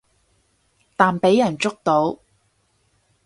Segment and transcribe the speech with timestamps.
[0.95, 2.17] 但畀人捉到